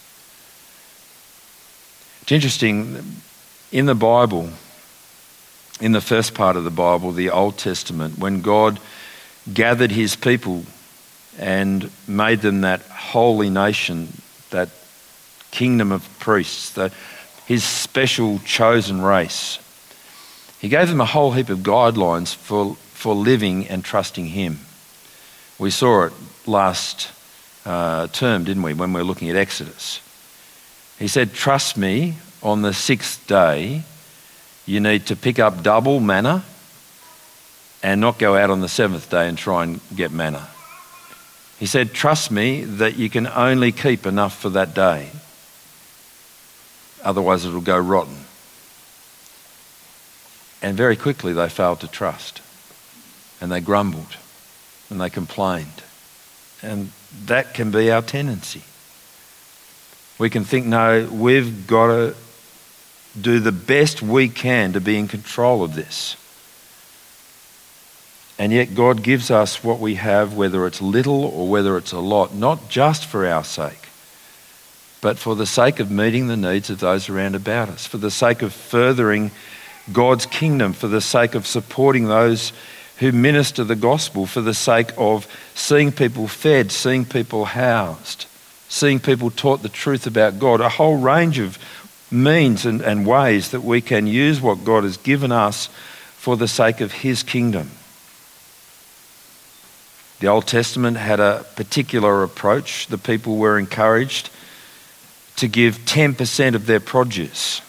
[2.22, 3.22] It's interesting,
[3.72, 4.50] In the Bible,
[5.80, 8.80] in the first part of the Bible, the Old Testament, when God
[9.52, 10.64] gathered his people
[11.38, 14.70] and made them that holy nation, that
[15.52, 16.92] kingdom of priests, the,
[17.46, 19.60] his special chosen race,
[20.60, 24.60] he gave them a whole heap of guidelines for, for living and trusting him.
[25.58, 26.14] We saw it
[26.46, 27.10] last
[27.66, 30.02] uh, term, didn't we, when we were looking at Exodus.
[31.00, 33.84] He said, Trust me, on the sixth day,
[34.66, 36.44] you need to pick up double manna
[37.82, 40.50] and not go out on the seventh day and try and get manna.
[41.58, 45.10] He said, Trust me that you can only keep enough for that day.
[47.02, 48.26] Otherwise, it'll go rotten.
[50.62, 52.42] And very quickly, they failed to trust.
[53.42, 54.18] And they grumbled
[54.90, 55.84] and they complained.
[56.62, 56.92] And
[57.26, 58.64] that can be our tendency.
[60.18, 62.16] We can think, no, we've got to
[63.20, 66.18] do the best we can to be in control of this.
[68.38, 72.00] And yet, God gives us what we have, whether it's little or whether it's a
[72.00, 73.90] lot, not just for our sake,
[75.02, 78.12] but for the sake of meeting the needs of those around about us, for the
[78.12, 79.32] sake of furthering
[79.92, 82.54] God's kingdom, for the sake of supporting those
[83.00, 85.26] who minister the gospel, for the sake of
[85.56, 88.26] seeing people fed, seeing people housed,
[88.68, 91.58] seeing people taught the truth about God, a whole range of
[92.12, 95.68] means and, and ways that we can use what God has given us
[96.18, 97.72] for the sake of His kingdom.
[100.20, 102.88] The Old Testament had a particular approach.
[102.88, 104.30] The people were encouraged
[105.38, 107.62] to give 10% of their produce.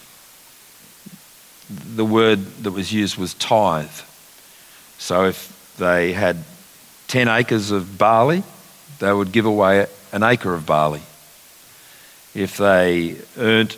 [1.71, 3.89] The word that was used was tithe.
[5.01, 6.37] So if they had
[7.09, 8.45] 10 acres of barley,
[9.01, 11.01] they would give away an acre of barley.
[12.35, 13.73] If they earned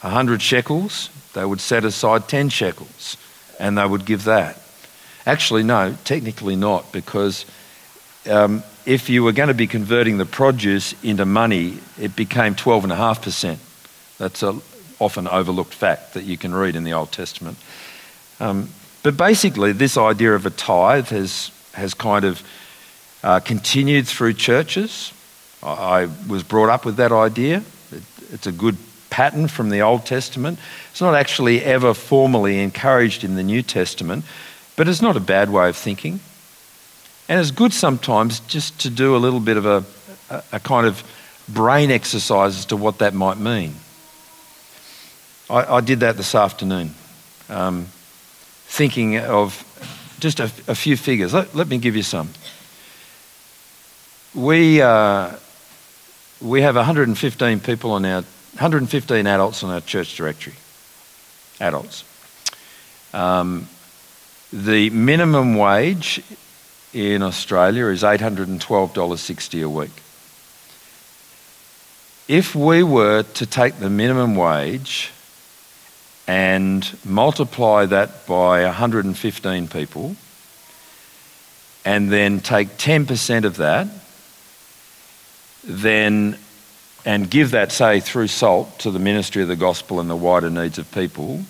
[0.00, 3.16] 100 shekels, they would set aside 10 shekels
[3.60, 4.58] and they would give that.
[5.26, 7.44] Actually, no, technically not, because
[8.28, 13.58] um, if you were going to be converting the produce into money, it became 12.5%.
[14.18, 14.62] That's an
[14.98, 17.58] often overlooked fact that you can read in the Old Testament.
[18.40, 18.70] Um,
[19.04, 22.42] but basically, this idea of a tithe has, has kind of
[23.22, 25.12] uh, continued through churches.
[25.62, 27.62] I, I, was brought up with that idea.
[27.92, 28.02] It,
[28.32, 28.78] it's a good
[29.10, 30.58] pattern from the Old Testament.
[30.90, 34.24] It's not actually ever formally encouraged in the New Testament,
[34.74, 36.18] but it's not a bad way of thinking.
[37.28, 39.84] And it's good sometimes just to do a little bit of a,
[40.30, 41.04] a, a kind of
[41.48, 43.74] brain exercise as to what that might mean.
[45.50, 46.94] I, I did that this afternoon,
[47.50, 47.86] um,
[48.74, 49.62] thinking of
[50.18, 51.32] just a, a few figures.
[51.32, 52.30] Let, let, me give you some.
[54.34, 55.36] We, uh,
[56.42, 60.54] we have 115 people on our, 115 adults on our church directory.
[61.60, 62.02] Adults.
[63.12, 63.68] Um,
[64.52, 66.20] the minimum wage
[66.92, 70.02] in Australia is $812.60 a week.
[72.26, 75.12] If we were to take the minimum wage
[76.26, 80.16] and multiply that by 115 people,
[81.84, 83.88] and then take 10% of that,
[85.64, 86.38] then
[87.04, 90.50] and give that, say, through salt to the ministry of the gospel and the wider
[90.50, 91.44] needs of people,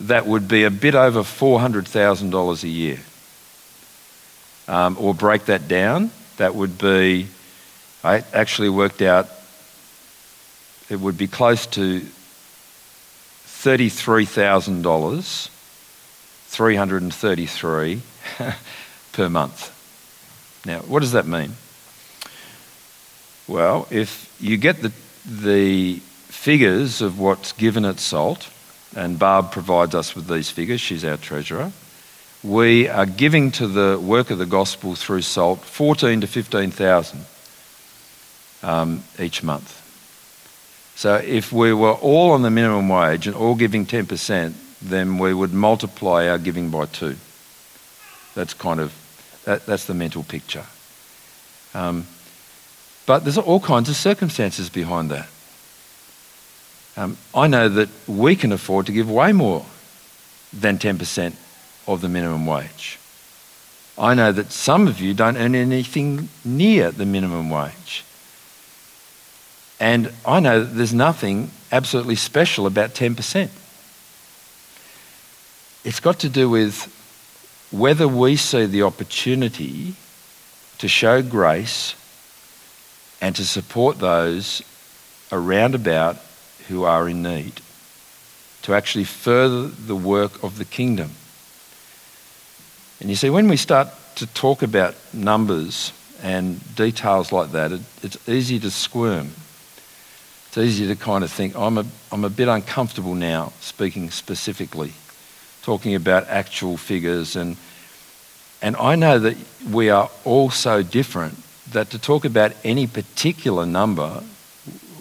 [0.00, 2.98] that would be a bit over $400,000 a year.
[4.66, 7.28] Um, or break that down, that would be,
[8.02, 9.28] I actually worked out,
[10.88, 12.04] it would be close to
[13.62, 15.48] $33,000,
[16.46, 18.02] 333
[19.12, 19.70] per month.
[20.66, 21.54] Now, what does that mean?
[23.48, 24.92] Well, if you get the,
[25.26, 25.96] the
[26.28, 28.48] figures of what's given at SALT,
[28.94, 31.72] and Barb provides us with these figures, she's our treasurer
[32.42, 37.24] we are giving to the work of the gospel through SALT 14 to 15,000
[38.62, 39.81] um, each month.
[41.02, 45.34] So if we were all on the minimum wage and all giving 10%, then we
[45.34, 47.16] would multiply our giving by two.
[48.36, 48.94] That's kind of,
[49.44, 50.64] that, that's the mental picture.
[51.74, 52.06] Um,
[53.04, 55.28] but there's all kinds of circumstances behind that.
[56.96, 59.66] Um, I know that we can afford to give way more
[60.52, 61.34] than 10%
[61.88, 63.00] of the minimum wage.
[63.98, 68.04] I know that some of you don't earn anything near the minimum wage.
[69.82, 73.48] And I know that there's nothing absolutely special about 10%.
[75.82, 76.84] It's got to do with
[77.72, 79.96] whether we see the opportunity
[80.78, 81.96] to show grace
[83.20, 84.62] and to support those
[85.32, 86.16] around about
[86.68, 87.60] who are in need.
[88.62, 91.10] to actually further the work of the kingdom.
[93.00, 97.80] And you see, when we start to talk about numbers and details like that, it,
[98.04, 99.32] it's easy to squirm.
[100.52, 104.92] It's easy to kind of think, I'm a, I'm a bit uncomfortable now speaking specifically,
[105.62, 107.36] talking about actual figures.
[107.36, 107.56] And,
[108.60, 109.38] and I know that
[109.70, 114.22] we are all so different that to talk about any particular number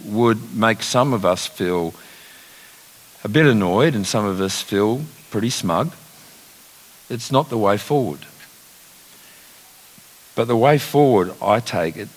[0.05, 1.95] would make some of us feel
[3.25, 5.91] a bit annoyed and some of us feel pretty smug.
[7.09, 8.25] It's not the way forward.
[10.33, 12.07] But the way forward, I take it,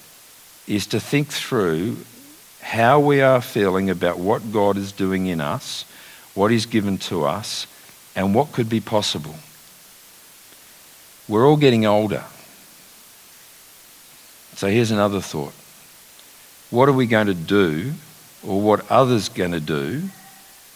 [0.68, 1.97] is to think through
[2.65, 5.85] how we are feeling about what God is doing in us,
[6.33, 7.67] what He's given to us,
[8.17, 9.35] and what could be possible.
[11.29, 12.25] We're all getting older.
[14.57, 15.53] So here's another thought.
[16.71, 17.93] What are we going to do,
[18.43, 20.05] or what others going to do,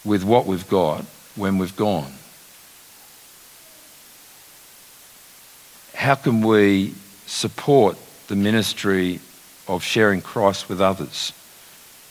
[0.04, 2.12] with what we've got when we've gone?
[5.94, 7.96] How can we support
[8.28, 9.20] the ministry
[9.66, 11.32] of sharing Christ with others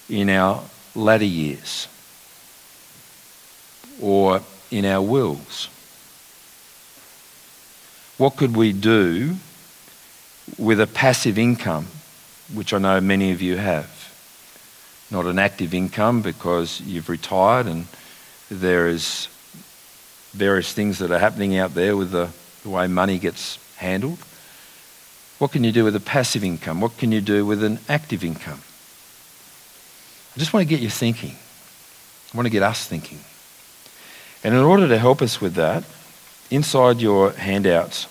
[0.10, 0.64] in our
[0.96, 1.88] latter years
[4.02, 4.42] or
[4.72, 5.70] in our wills?
[8.18, 9.36] What could we do
[10.58, 11.88] with a passive income,
[12.54, 13.94] which I know many of you have?
[15.12, 17.88] Not an active income because you've retired and
[18.50, 19.28] there is
[20.34, 22.30] various things that are happening out there with the,
[22.64, 24.20] the way money gets handled.
[25.40, 26.82] What can you do with a passive income?
[26.82, 28.62] What can you do with an active income?
[30.38, 31.36] I just want to get you thinking.
[32.32, 33.18] I want to get us thinking.
[34.44, 35.84] And in order to help us with that,
[36.52, 38.06] inside your handouts,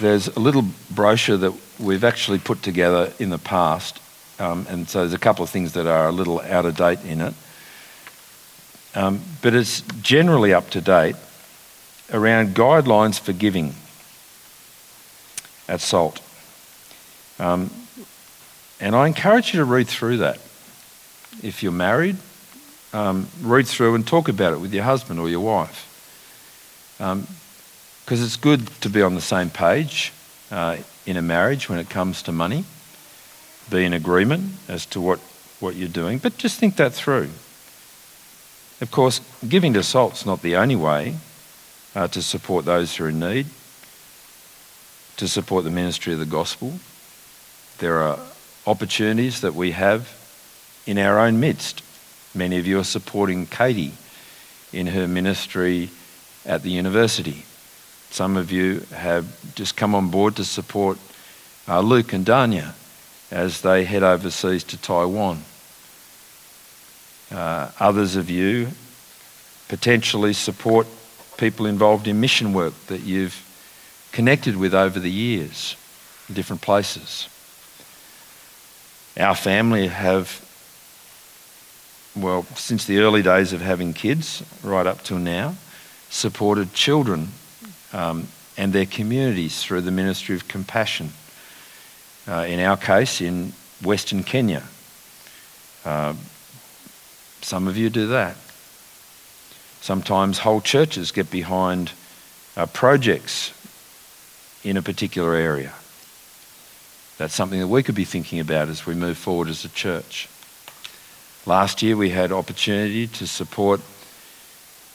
[0.00, 4.00] there's a little brochure that we've actually put together in the past.
[4.38, 7.04] Um, and so there's a couple of things that are a little out of date
[7.04, 7.34] in it.
[8.94, 11.16] Um, but it's generally up to date
[12.10, 13.74] around guidelines for giving
[15.68, 16.22] at SALT.
[17.38, 17.70] Um,
[18.80, 20.40] and I encourage you to read through that.
[21.42, 22.16] If you're married,
[22.92, 25.88] um, read through and talk about it with your husband or your wife.
[26.98, 27.26] Because um,
[28.06, 30.12] it's good to be on the same page
[30.50, 30.76] uh,
[31.06, 32.64] in a marriage when it comes to money,
[33.70, 35.18] be in agreement as to what,
[35.60, 37.30] what you're doing, but just think that through.
[38.80, 41.16] Of course, giving to SALT's not the only way
[41.94, 43.46] uh, to support those who are in need
[45.16, 46.74] to support the ministry of the gospel.
[47.78, 48.18] There are
[48.66, 50.08] opportunities that we have
[50.86, 51.82] in our own midst.
[52.34, 53.94] Many of you are supporting Katie
[54.72, 55.90] in her ministry
[56.44, 57.44] at the university.
[58.10, 60.98] Some of you have just come on board to support
[61.68, 62.74] uh, Luke and Danya
[63.30, 65.42] as they head overseas to Taiwan.
[67.30, 68.68] Uh, others of you
[69.68, 70.86] potentially support
[71.38, 73.42] people involved in mission work that you've
[74.12, 75.76] connected with over the years
[76.28, 77.28] in different places.
[79.18, 80.44] Our family have,
[82.14, 85.56] well, since the early days of having kids, right up till now,
[86.10, 87.28] supported children
[87.92, 91.12] um, and their communities through the ministry of compassion.
[92.28, 93.52] Uh, in our case, in
[93.82, 94.62] Western Kenya.
[95.84, 96.14] Uh,
[97.40, 98.36] some of you do that.
[99.80, 101.92] Sometimes whole churches get behind
[102.56, 103.52] uh, projects
[104.62, 105.72] in a particular area.
[107.18, 110.28] That's something that we could be thinking about as we move forward as a church.
[111.44, 113.80] Last year we had opportunity to support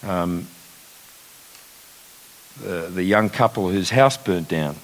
[0.02, 0.48] um,
[2.62, 4.78] the, the, young couple whose house burnt down,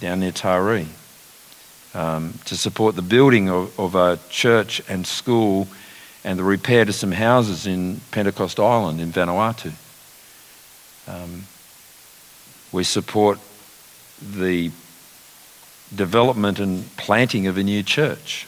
[0.00, 0.86] down near Taree,
[1.92, 5.68] um, to support the building of, of a church and school
[6.24, 9.72] and the repair to some houses in Pentecost Island in Vanuatu.
[11.06, 11.44] Um,
[12.72, 13.38] we support
[14.22, 14.70] the
[15.94, 18.46] development and planting of a new church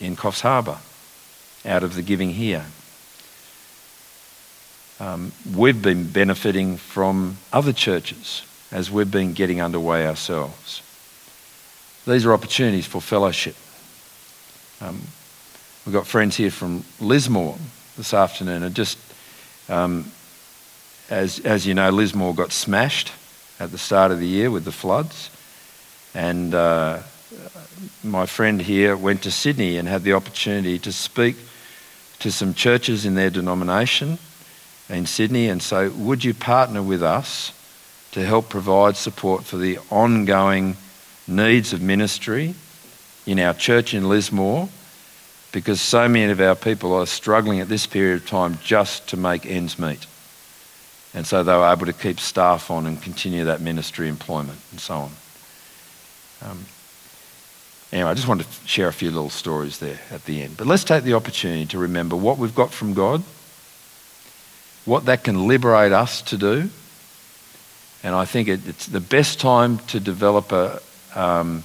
[0.00, 0.78] in Coffs Harbour
[1.68, 2.64] out of the giving here.
[5.00, 8.42] Um, we've been benefiting from other churches
[8.72, 10.82] as we've been getting underway ourselves.
[12.06, 13.54] These are opportunities for fellowship.
[14.80, 15.02] Um,
[15.84, 17.56] we've got friends here from Lismore
[17.96, 18.98] this afternoon, and just
[19.68, 20.10] um,
[21.10, 23.12] as, as you know, Lismore got smashed
[23.60, 25.30] at the start of the year with the floods.
[26.14, 27.00] And uh,
[28.02, 31.36] my friend here went to Sydney and had the opportunity to speak
[32.20, 34.18] to some churches in their denomination
[34.88, 37.52] in Sydney and say, Would you partner with us
[38.12, 40.76] to help provide support for the ongoing
[41.26, 42.54] needs of ministry
[43.26, 44.68] in our church in Lismore
[45.52, 49.16] because so many of our people are struggling at this period of time just to
[49.16, 50.06] make ends meet.
[51.14, 54.80] And so they were able to keep staff on and continue that ministry employment and
[54.80, 55.10] so on.
[56.42, 56.66] Um,
[57.92, 60.56] anyway, I just wanted to share a few little stories there at the end.
[60.56, 63.22] But let's take the opportunity to remember what we've got from God,
[64.84, 66.70] what that can liberate us to do.
[68.02, 70.80] And I think it, it's the best time to develop a,
[71.14, 71.64] um,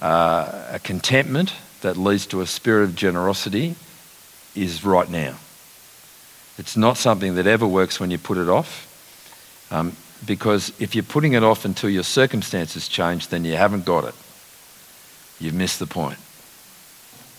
[0.00, 1.52] uh, a contentment
[1.82, 3.74] that leads to a spirit of generosity
[4.54, 5.36] is right now.
[6.56, 8.86] It's not something that ever works when you put it off.
[9.70, 9.96] Um,
[10.26, 14.14] because if you're putting it off until your circumstances change, then you haven't got it.
[15.40, 16.18] You've missed the point.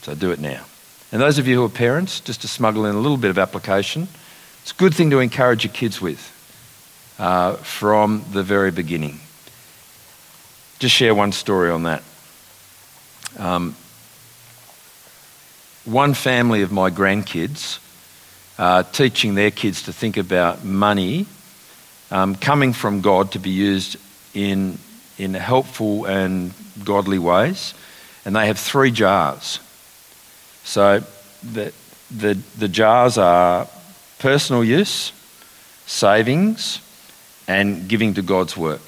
[0.01, 0.63] So do it now.
[1.11, 3.39] And those of you who are parents, just to smuggle in a little bit of
[3.39, 4.07] application,
[4.61, 6.35] it's a good thing to encourage your kids with
[7.17, 9.19] uh, from the very beginning.
[10.79, 12.03] Just share one story on that.
[13.37, 13.75] Um,
[15.85, 17.79] one family of my grandkids
[18.57, 21.25] uh, teaching their kids to think about money
[22.11, 23.97] um, coming from God to be used
[24.33, 24.77] in,
[25.17, 27.73] in helpful and godly ways.
[28.25, 29.59] And they have three jars.
[30.63, 31.03] So
[31.41, 31.73] the,
[32.11, 33.67] the, the jars are
[34.19, 35.11] personal use,
[35.85, 36.81] savings,
[37.47, 38.81] and giving to God's work.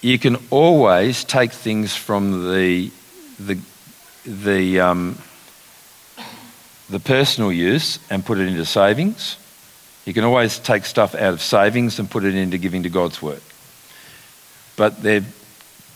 [0.00, 2.90] You can always take things from the,
[3.38, 3.58] the,
[4.24, 5.18] the, um,
[6.88, 9.36] the personal use and put it into savings.
[10.04, 13.22] You can always take stuff out of savings and put it into giving to God's
[13.22, 13.42] work.
[14.76, 15.24] But they're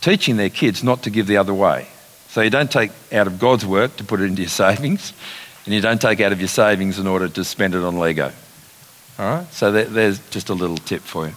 [0.07, 1.85] teaching their kids not to give the other way.
[2.29, 5.11] So you don't take out of God's work to put it into your savings,
[5.65, 8.31] and you don't take out of your savings in order to spend it on Lego.
[9.19, 9.53] All right?
[9.53, 11.33] So there's just a little tip for you.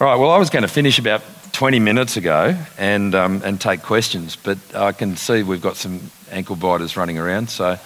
[0.00, 3.60] All right, well, I was going to finish about 20 minutes ago and, um, and
[3.60, 7.50] take questions, but I can see we've got some ankle biters running around.
[7.50, 7.80] So,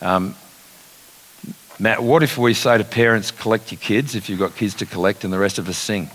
[0.00, 0.34] um,
[1.78, 4.86] Matt, what if we say to parents, collect your kids if you've got kids to
[4.86, 6.08] collect, and the rest of us sing?